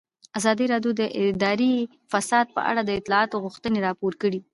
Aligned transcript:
ازادي 0.37 0.65
راډیو 0.73 0.91
د 0.99 1.01
اداري 1.21 1.73
فساد 2.11 2.45
په 2.55 2.61
اړه 2.69 2.81
د 2.83 2.89
اصلاحاتو 2.99 3.41
غوښتنې 3.45 3.79
راپور 3.87 4.13
کړې. 4.21 4.39